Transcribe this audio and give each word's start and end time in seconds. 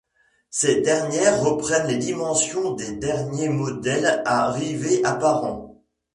Ces 0.49 0.81
dernières 0.81 1.43
reprennent 1.43 1.85
les 1.85 1.97
dimensions 1.97 2.71
des 2.73 2.93
derniers 2.93 3.49
modèles 3.49 4.23
à 4.25 4.49
rivets 4.51 5.03
apparents. 5.05 5.79